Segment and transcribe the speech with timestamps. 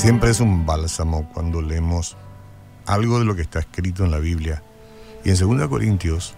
[0.00, 2.16] Siempre es un bálsamo cuando leemos
[2.86, 4.62] algo de lo que está escrito en la Biblia.
[5.24, 6.32] Y en 2 Corintios,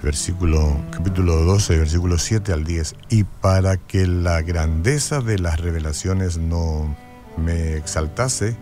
[0.00, 6.38] versículo, capítulo 12, versículo 7 al 10, y para que la grandeza de las revelaciones
[6.38, 6.96] no
[7.36, 8.56] me exaltase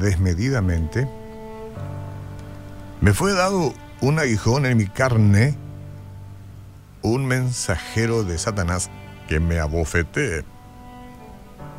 [0.00, 1.06] desmedidamente,
[3.02, 5.54] me fue dado un aguijón en mi carne,
[7.02, 8.88] un mensajero de Satanás
[9.28, 10.55] que me abofetee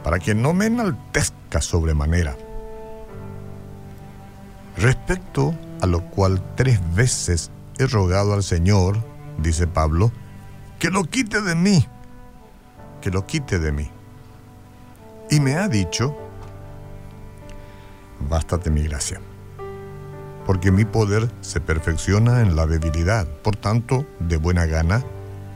[0.08, 2.38] para que no me enaltezca sobremanera.
[4.78, 9.04] Respecto a lo cual tres veces he rogado al Señor,
[9.38, 10.14] dice Pablo,
[10.80, 11.86] que lo quite de mí,
[13.02, 13.92] que lo quite de mí.
[15.30, 16.16] Y me ha dicho,
[18.30, 19.20] bástate mi gracia,
[20.46, 23.28] porque mi poder se perfecciona en la debilidad.
[23.28, 25.04] Por tanto, de buena gana,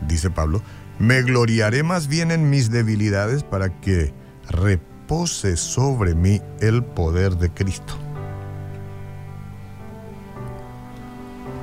[0.10, 0.62] dice Pablo,
[1.00, 4.20] me gloriaré más bien en mis debilidades para que
[4.50, 7.96] repose sobre mí el poder de Cristo.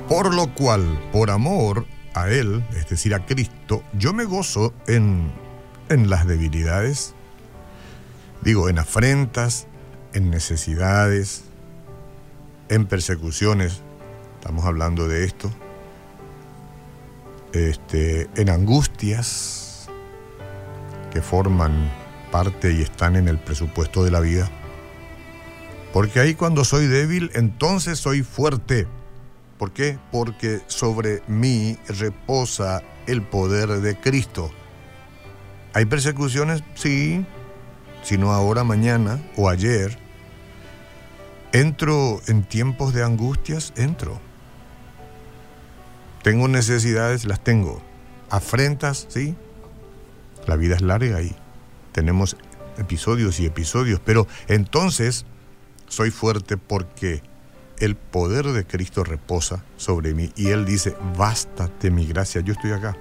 [0.07, 5.31] Por lo cual, por amor a Él, es decir, a Cristo, yo me gozo en,
[5.89, 7.13] en las debilidades,
[8.41, 9.67] digo, en afrentas,
[10.13, 11.43] en necesidades,
[12.69, 13.81] en persecuciones,
[14.39, 15.51] estamos hablando de esto,
[17.53, 19.89] este, en angustias
[21.11, 21.91] que forman
[22.31, 24.49] parte y están en el presupuesto de la vida.
[25.93, 28.87] Porque ahí cuando soy débil, entonces soy fuerte.
[29.57, 29.97] ¿Por qué?
[30.11, 34.51] Porque sobre mí reposa el poder de Cristo.
[35.73, 36.63] ¿Hay persecuciones?
[36.75, 37.25] Sí,
[38.03, 39.97] sino ahora, mañana o ayer.
[41.51, 43.73] ¿Entro en tiempos de angustias?
[43.75, 44.19] Entro.
[46.23, 47.25] ¿Tengo necesidades?
[47.25, 47.81] Las tengo.
[48.29, 49.07] ¿Afrentas?
[49.09, 49.35] Sí.
[50.45, 51.35] La vida es larga y
[51.91, 52.37] tenemos
[52.77, 55.25] episodios y episodios, pero entonces
[55.87, 57.21] soy fuerte porque
[57.79, 62.71] el poder de Cristo reposa sobre mí y Él dice, bástate mi gracia, yo estoy
[62.71, 62.97] acá.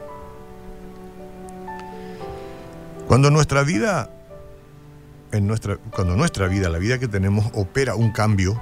[3.06, 4.10] Cuando nuestra vida,
[5.32, 8.60] en nuestra, cuando nuestra vida, la vida que tenemos, opera un cambio,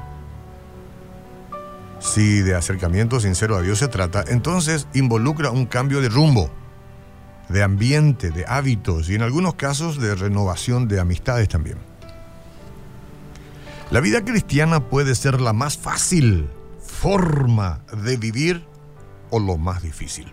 [1.99, 6.51] si de acercamiento sincero a Dios se trata, entonces involucra un cambio de rumbo
[7.49, 11.79] de ambiente, de hábitos y en algunos casos de renovación de amistades también.
[13.91, 16.49] La vida cristiana puede ser la más fácil
[16.81, 18.65] forma de vivir
[19.31, 20.33] o lo más difícil.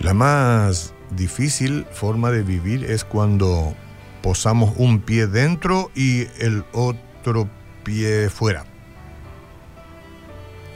[0.00, 3.74] La más difícil forma de vivir es cuando
[4.22, 7.48] posamos un pie dentro y el otro
[7.84, 8.64] pie fuera.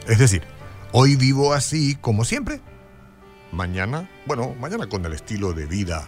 [0.06, 0.42] Es decir,
[0.96, 2.60] Hoy vivo así como siempre.
[3.50, 6.06] Mañana, bueno, mañana con el estilo de vida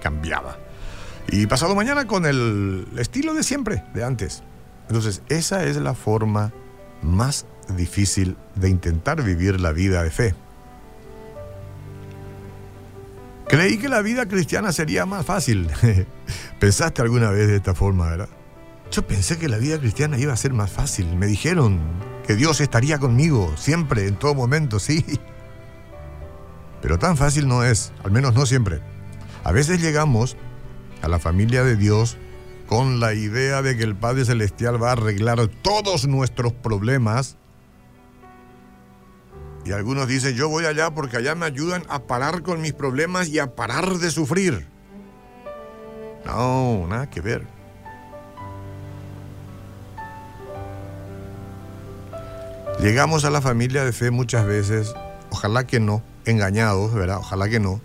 [0.00, 0.56] cambiaba.
[1.28, 4.44] Y pasado mañana con el estilo de siempre, de antes.
[4.86, 6.52] Entonces, esa es la forma
[7.02, 7.46] más
[7.76, 10.34] difícil de intentar vivir la vida de fe.
[13.48, 15.68] Creí que la vida cristiana sería más fácil.
[16.60, 18.28] Pensaste alguna vez de esta forma, ¿verdad?
[18.92, 21.16] Yo pensé que la vida cristiana iba a ser más fácil.
[21.16, 21.80] Me dijeron
[22.28, 25.02] que Dios estaría conmigo siempre, en todo momento, sí.
[26.82, 28.82] Pero tan fácil no es, al menos no siempre.
[29.44, 30.36] A veces llegamos
[31.00, 32.18] a la familia de Dios
[32.66, 37.38] con la idea de que el Padre Celestial va a arreglar todos nuestros problemas.
[39.64, 43.28] Y algunos dicen, yo voy allá porque allá me ayudan a parar con mis problemas
[43.28, 44.68] y a parar de sufrir.
[46.26, 47.57] No, nada que ver.
[52.80, 54.94] Llegamos a la familia de fe muchas veces,
[55.30, 57.18] ojalá que no, engañados, ¿verdad?
[57.18, 57.80] Ojalá que no.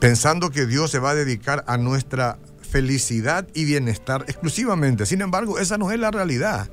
[0.00, 5.06] Pensando que Dios se va a dedicar a nuestra felicidad y bienestar exclusivamente.
[5.06, 6.68] Sin embargo, esa no es la realidad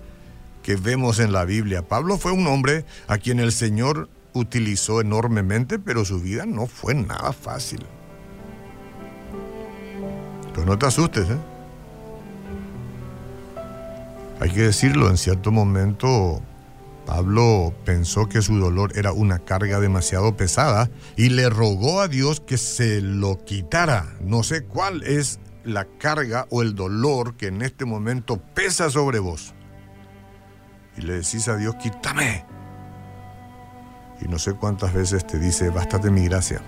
[0.64, 1.82] que vemos en la Biblia.
[1.82, 6.94] Pablo fue un hombre a quien el Señor utilizó enormemente, pero su vida no fue
[6.94, 7.86] nada fácil.
[10.54, 11.55] Pero no te asustes, ¿eh?
[14.40, 16.42] Hay que decirlo, en cierto momento
[17.06, 22.42] Pablo pensó que su dolor era una carga demasiado pesada y le rogó a Dios
[22.42, 24.08] que se lo quitara.
[24.22, 29.20] No sé cuál es la carga o el dolor que en este momento pesa sobre
[29.20, 29.54] vos.
[30.98, 32.46] Y le decís a Dios, quítame.
[34.22, 36.62] Y no sé cuántas veces te dice, bástate mi gracia.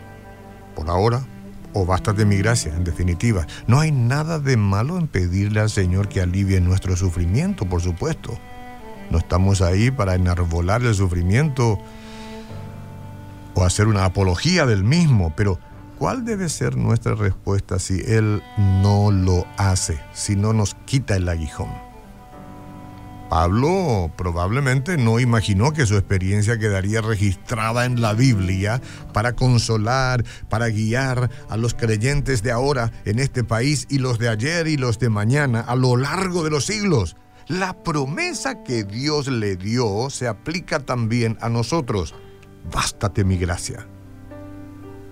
[0.75, 1.25] Por ahora,
[1.77, 3.45] o bástate mi gracia, en definitiva.
[3.67, 8.37] No hay nada de malo en pedirle al Señor que alivie nuestro sufrimiento, por supuesto.
[9.09, 11.79] No estamos ahí para enarbolar el sufrimiento
[13.53, 15.59] o hacer una apología del mismo, pero
[15.97, 21.29] ¿cuál debe ser nuestra respuesta si Él no lo hace, si no nos quita el
[21.29, 21.86] aguijón?
[23.29, 28.81] Pablo probablemente no imaginó que su experiencia quedaría registrada en la Biblia
[29.13, 34.29] para consolar, para guiar a los creyentes de ahora en este país y los de
[34.29, 37.17] ayer y los de mañana a lo largo de los siglos.
[37.47, 42.15] La promesa que Dios le dio se aplica también a nosotros.
[42.73, 43.87] Bástate mi gracia.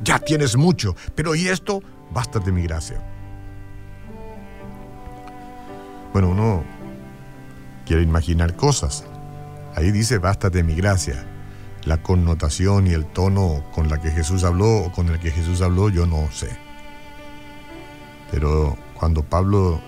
[0.03, 1.81] Ya tienes mucho, pero ¿y esto?
[2.11, 3.01] Bástate mi gracia.
[6.13, 6.74] Bueno, uno
[7.85, 9.05] quiere imaginar cosas.
[9.75, 11.25] Ahí dice, bástate mi gracia.
[11.83, 15.61] La connotación y el tono con la que Jesús habló o con el que Jesús
[15.61, 16.49] habló, yo no sé.
[18.31, 19.79] Pero cuando Pablo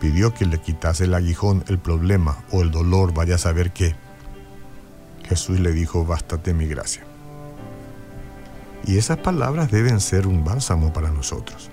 [0.00, 3.96] pidió que le quitase el aguijón, el problema o el dolor, vaya a saber qué,
[5.26, 7.04] Jesús le dijo, bástate mi gracia.
[8.86, 11.70] Y esas palabras deben ser un bálsamo para nosotros.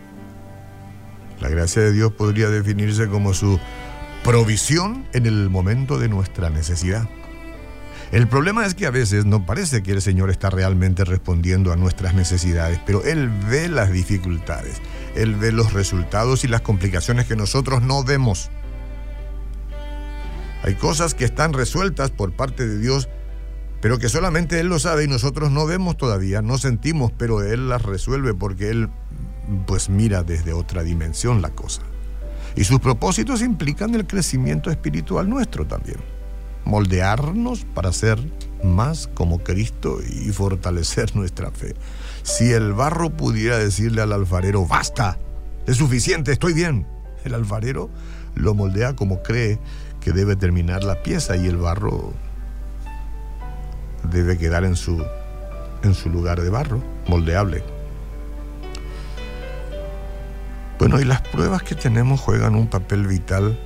[1.42, 3.60] La gracia de Dios podría definirse como su
[4.24, 7.08] provisión en el momento de nuestra necesidad.
[8.12, 11.78] El problema es que a veces no parece que el Señor está realmente respondiendo a
[11.78, 14.82] nuestras necesidades, pero Él ve las dificultades,
[15.16, 18.52] Él ve los resultados y las complicaciones que nosotros no vemos.
[20.64, 23.08] Hay cosas que están resueltas por parte de Dios,
[23.80, 27.70] pero que solamente Él lo sabe y nosotros no vemos todavía, no sentimos, pero Él
[27.70, 28.90] las resuelve porque Él
[29.66, 31.82] pues mira desde otra dimensión la cosa.
[32.56, 35.98] Y sus propósitos implican el crecimiento espiritual nuestro también.
[36.66, 38.20] Moldearnos para ser
[38.64, 41.76] más como Cristo y fortalecer nuestra fe.
[42.24, 45.18] Si el barro pudiera decirle al alfarero, basta,
[45.66, 46.86] es suficiente, estoy bien,
[47.24, 47.90] el alfarero
[48.36, 49.60] lo moldea como cree
[50.00, 52.14] que debe terminar la pieza y el barro
[54.10, 55.04] debe quedar en su,
[55.84, 57.64] en su lugar de barro, moldeable.
[60.82, 63.60] Bueno, y las pruebas que tenemos juegan un papel vital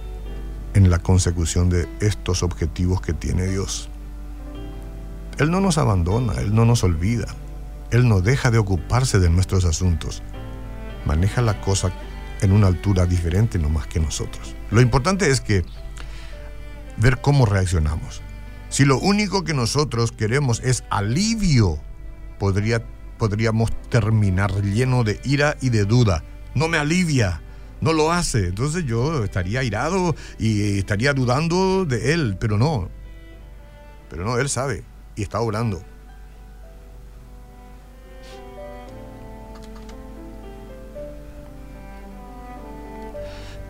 [0.73, 3.89] en la consecución de estos objetivos que tiene Dios.
[5.37, 7.27] Él no nos abandona, Él no nos olvida,
[7.89, 10.23] Él no deja de ocuparse de nuestros asuntos.
[11.05, 11.93] Maneja la cosa
[12.41, 14.53] en una altura diferente no más que nosotros.
[14.69, 15.63] Lo importante es que
[16.97, 18.21] ver cómo reaccionamos.
[18.67, 21.79] Si lo único que nosotros queremos es alivio,
[22.39, 22.85] podría,
[23.17, 26.21] podríamos terminar lleno de ira y de duda
[26.55, 27.41] no me alivia,
[27.81, 28.47] no lo hace.
[28.47, 32.89] Entonces yo estaría airado y estaría dudando de él, pero no.
[34.09, 34.83] Pero no, él sabe
[35.15, 35.83] y está orando.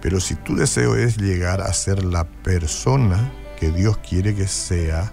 [0.02, 5.12] Pero si tu deseo es llegar a ser la persona que Dios quiere que sea,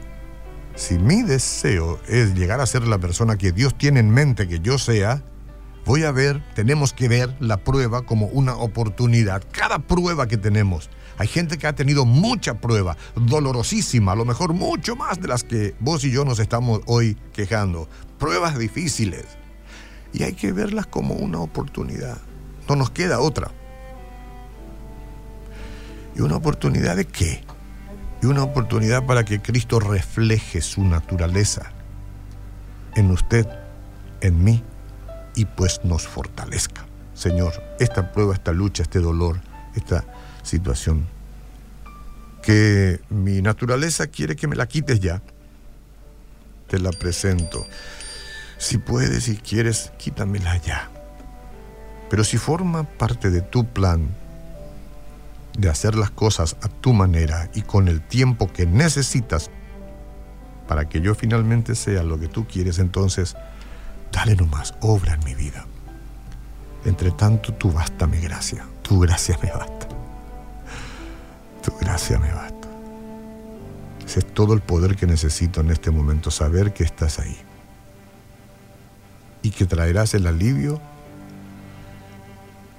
[0.74, 4.60] si mi deseo es llegar a ser la persona que Dios tiene en mente que
[4.60, 5.22] yo sea,
[5.84, 9.42] voy a ver, tenemos que ver la prueba como una oportunidad.
[9.52, 10.90] Cada prueba que tenemos.
[11.18, 15.44] Hay gente que ha tenido mucha prueba, dolorosísima, a lo mejor mucho más de las
[15.44, 17.88] que vos y yo nos estamos hoy quejando.
[18.18, 19.24] Pruebas difíciles.
[20.12, 22.18] Y hay que verlas como una oportunidad.
[22.68, 23.50] No nos queda otra.
[26.14, 27.44] ¿Y una oportunidad de qué?
[28.22, 31.72] Y una oportunidad para que Cristo refleje su naturaleza
[32.94, 33.48] en usted,
[34.20, 34.62] en mí
[35.34, 36.84] y pues nos fortalezca.
[37.14, 39.40] Señor, esta prueba, esta lucha, este dolor,
[39.74, 40.04] esta
[40.42, 41.06] situación,
[42.42, 45.22] que mi naturaleza quiere que me la quites ya,
[46.68, 47.66] te la presento.
[48.58, 50.90] Si puedes y quieres, quítamela ya.
[52.10, 54.08] Pero si forma parte de tu plan
[55.56, 59.50] de hacer las cosas a tu manera y con el tiempo que necesitas
[60.66, 63.36] para que yo finalmente sea lo que tú quieres, entonces
[64.12, 65.64] Dale nomás, obra en mi vida.
[66.84, 68.66] Entre tanto, tú basta mi gracia.
[68.82, 69.88] Tu gracia me basta.
[71.62, 72.68] Tu gracia me basta.
[74.04, 77.36] Ese es todo el poder que necesito en este momento, saber que estás ahí.
[79.42, 80.80] Y que traerás el alivio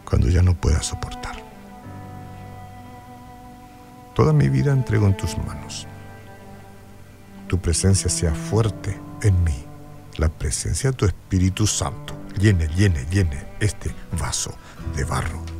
[0.05, 1.35] cuando ya no puedas soportar.
[4.13, 5.87] Toda mi vida entrego en tus manos.
[7.47, 9.72] Tu presencia sea fuerte en mí
[10.19, 12.15] la presencia de tu Espíritu Santo.
[12.39, 14.53] Llene, llene, llene este vaso
[14.95, 15.52] de barro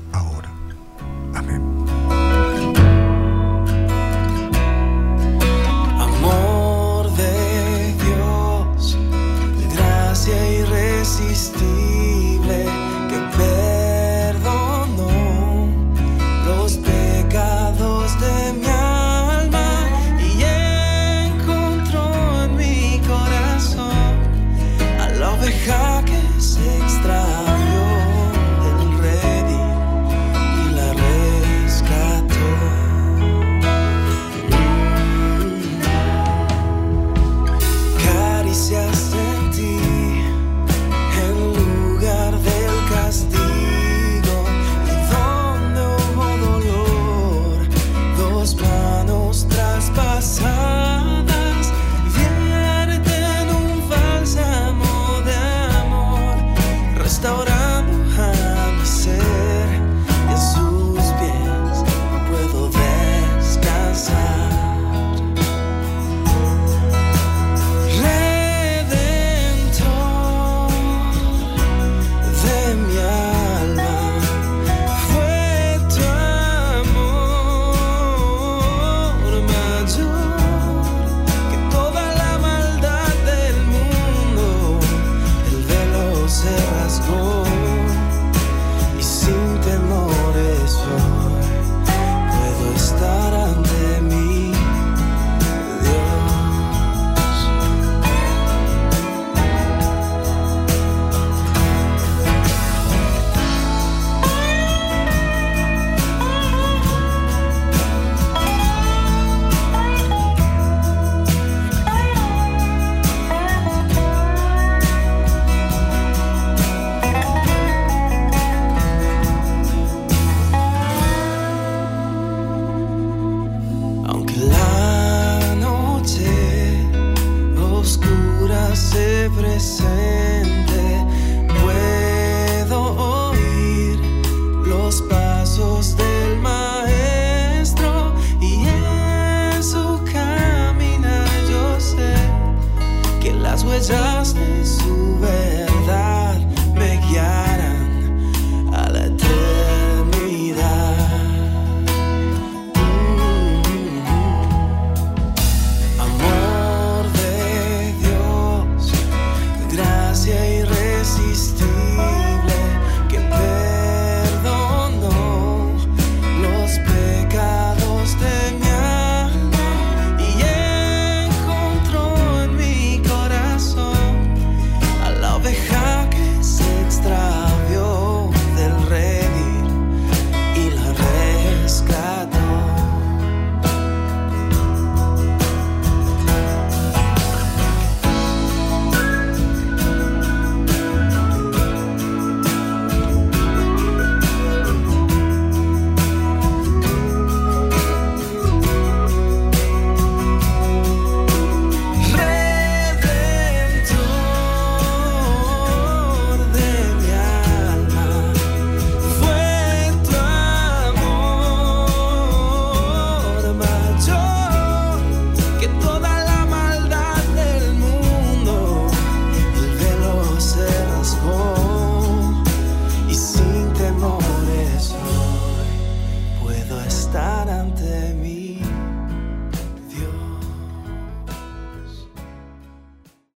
[57.46, 57.73] 사람